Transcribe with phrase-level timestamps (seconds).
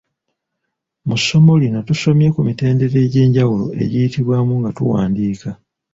[1.07, 5.49] Mu ssomo lino tusomye ku mitendera egy’enjawulo egiyitibwamu nga tuwaandiika.